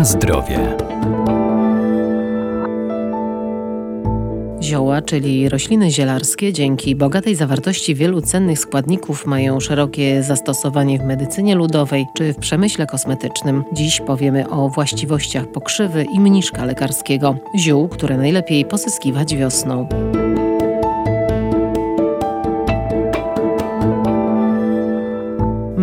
[0.00, 0.76] Na zdrowie.
[4.62, 11.54] Zioła, czyli rośliny zielarskie, dzięki bogatej zawartości wielu cennych składników mają szerokie zastosowanie w medycynie
[11.54, 13.64] ludowej czy w przemyśle kosmetycznym.
[13.72, 19.88] Dziś powiemy o właściwościach pokrzywy i mniszka lekarskiego, ziół, które najlepiej pozyskiwać wiosną.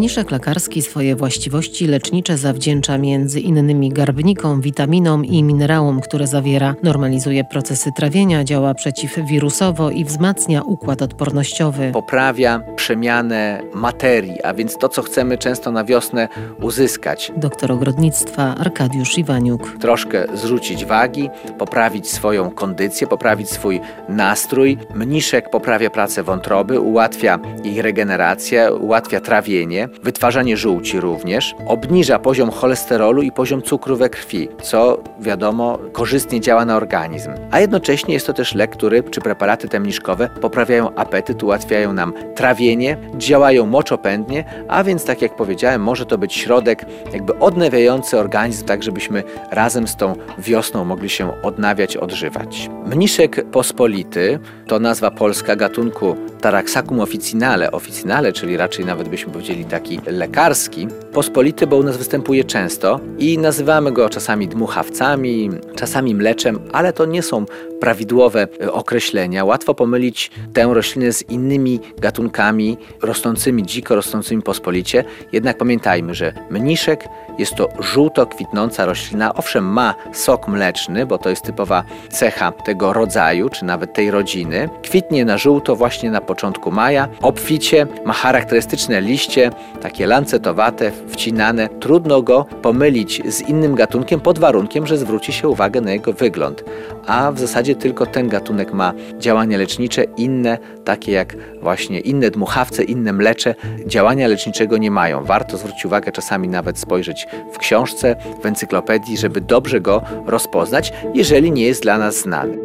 [0.00, 6.74] Mniszek lekarski swoje właściwości lecznicze zawdzięcza między innymi garbnikom, witaminom i minerałom, które zawiera.
[6.82, 11.90] Normalizuje procesy trawienia, działa przeciwwirusowo i wzmacnia układ odpornościowy.
[11.92, 16.28] Poprawia przemianę materii, a więc to, co chcemy często na wiosnę
[16.62, 17.32] uzyskać.
[17.36, 19.76] Doktor ogrodnictwa Arkadiusz Iwaniuk.
[19.80, 24.78] Troszkę zrzucić wagi, poprawić swoją kondycję, poprawić swój nastrój.
[24.94, 33.22] Mniszek poprawia pracę wątroby, ułatwia jej regenerację, ułatwia trawienie wytwarzanie żółci również, obniża poziom cholesterolu
[33.22, 37.30] i poziom cukru we krwi, co wiadomo korzystnie działa na organizm.
[37.50, 42.96] A jednocześnie jest to też lek, który, czy preparaty temniszkowe poprawiają apetyt, ułatwiają nam trawienie,
[43.16, 48.82] działają moczopędnie, a więc tak jak powiedziałem, może to być środek jakby odnawiający organizm, tak
[48.82, 52.70] żebyśmy razem z tą wiosną mogli się odnawiać, odżywać.
[52.86, 60.00] Mniszek pospolity to nazwa polska gatunku Taraxacum officinale, officinale, czyli raczej nawet byśmy powiedzieli taki
[60.06, 66.92] lekarski, pospolity, bo u nas występuje często i nazywamy go czasami dmuchawcami, czasami mleczem, ale
[66.92, 67.46] to nie są
[67.80, 69.44] prawidłowe e, określenia.
[69.44, 75.04] Łatwo pomylić tę roślinę z innymi gatunkami rosnącymi dziko, rosnącymi pospolicie.
[75.32, 77.08] Jednak pamiętajmy, że mniszek
[77.38, 79.34] jest to żółto kwitnąca roślina.
[79.34, 84.68] Owszem, ma sok mleczny, bo to jest typowa cecha tego rodzaju, czy nawet tej rodziny.
[84.82, 87.08] Kwitnie na żółto właśnie na początku maja.
[87.22, 89.50] Obficie ma charakterystyczne liście,
[89.82, 91.68] takie lancetowate, wcinane.
[91.68, 96.64] Trudno go pomylić z innym gatunkiem pod warunkiem, że zwróci się uwagę na jego wygląd.
[97.06, 102.84] A w zasadzie tylko ten gatunek ma działania lecznicze, inne, takie jak właśnie inne dmuchawce,
[102.84, 103.54] inne mlecze,
[103.86, 105.24] działania leczniczego nie mają.
[105.24, 111.52] Warto zwrócić uwagę, czasami nawet spojrzeć w książce, w encyklopedii, żeby dobrze go rozpoznać, jeżeli
[111.52, 112.58] nie jest dla nas znany.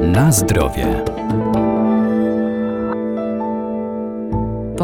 [0.00, 1.04] Na zdrowie.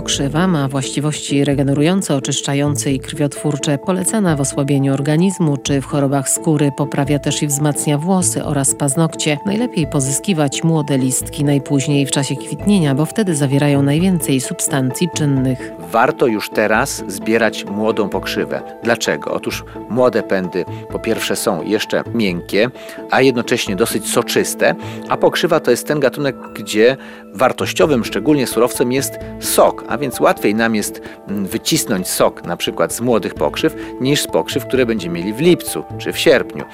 [0.01, 6.71] Pokrzywa ma właściwości regenerujące, oczyszczające i krwiotwórcze, polecana w osłabieniu organizmu czy w chorobach skóry,
[6.77, 9.39] poprawia też i wzmacnia włosy oraz paznokcie.
[9.47, 15.73] Najlepiej pozyskiwać młode listki najpóźniej w czasie kwitnienia, bo wtedy zawierają najwięcej substancji czynnych.
[15.79, 18.63] Warto już teraz zbierać młodą pokrzywę.
[18.83, 19.33] Dlaczego?
[19.33, 22.71] Otóż młode pędy po pierwsze są jeszcze miękkie,
[23.11, 24.75] a jednocześnie dosyć soczyste,
[25.09, 26.97] a pokrzywa to jest ten gatunek, gdzie
[27.35, 32.93] wartościowym, szczególnie surowcem jest sok, a więc łatwiej nam jest mm, wycisnąć sok na przykład
[32.93, 36.65] z młodych pokrzyw niż z pokrzyw, które będziemy mieli w lipcu czy w sierpniu.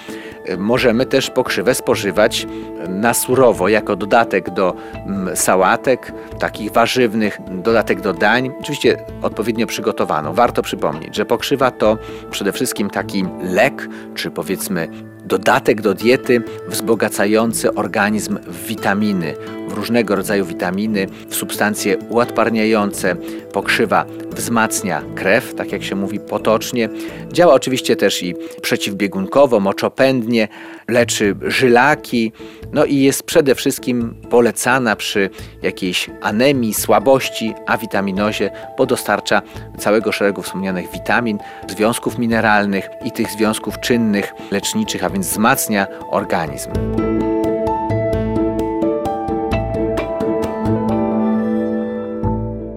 [0.45, 2.47] E, możemy też pokrzywę spożywać
[2.89, 4.75] na surowo jako dodatek do
[5.07, 10.33] mm, sałatek, takich warzywnych, dodatek do dań, oczywiście odpowiednio przygotowaną.
[10.33, 11.99] Warto przypomnieć, że pokrzywa to
[12.31, 14.89] przede wszystkim taki lek, czy powiedzmy
[15.25, 19.35] dodatek do diety wzbogacający organizm w witaminy,
[19.69, 23.17] w różnego rodzaju witaminy, w substancje uodparniające.
[23.53, 26.89] Pokrzywa wzmacnia krew, tak jak się mówi potocznie.
[27.33, 30.49] Działa oczywiście też i przeciwbiegunkowo, moczopędnie,
[30.89, 32.33] leczy żylaki,
[32.73, 35.31] no i jest przede wszystkim polecana przy
[35.63, 39.43] jakiejś anemii, słabości, awitaminozie, bo dostarcza
[39.79, 41.39] całego szeregu wspomnianych witamin,
[41.69, 46.71] związków mineralnych i tych związków czynnych, leczniczych, a więc wzmacnia organizm.